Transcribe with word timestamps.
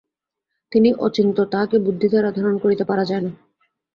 তিনি 0.71 0.89
অচিন্ত্য, 0.99 1.39
তাঁহাকে 1.51 1.77
বুদ্ধি 1.79 2.07
দ্বারা 2.09 2.29
ধারণা 2.31 2.59
করিতে 2.59 2.83
পারা 2.83 3.03
যায় 3.05 3.23
না। 3.25 3.31